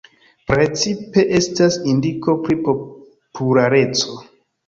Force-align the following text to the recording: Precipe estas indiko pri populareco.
Precipe 0.51 1.25
estas 1.39 1.77
indiko 1.91 2.35
pri 2.47 2.57
populareco. 2.69 4.19